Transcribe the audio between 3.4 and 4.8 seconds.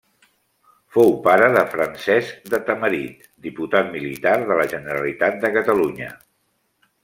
diputat militar de la